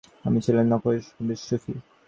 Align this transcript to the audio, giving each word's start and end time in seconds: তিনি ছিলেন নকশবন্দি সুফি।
তিনি 0.21 0.39
ছিলেন 0.45 0.65
নকশবন্দি 0.71 1.35
সুফি। 1.39 1.73